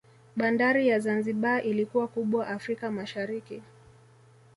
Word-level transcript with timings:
Bandari 0.35 0.87
ya 0.87 0.99
Zanzibar 0.99 1.65
ilikuwa 1.67 2.07
kubwa 2.07 2.47
Afrika 2.47 2.91
Mashariki 2.91 3.61